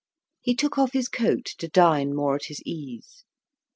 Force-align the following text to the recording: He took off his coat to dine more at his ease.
He 0.41 0.55
took 0.55 0.79
off 0.79 0.93
his 0.93 1.07
coat 1.07 1.45
to 1.59 1.67
dine 1.67 2.15
more 2.15 2.33
at 2.33 2.45
his 2.45 2.59
ease. 2.65 3.23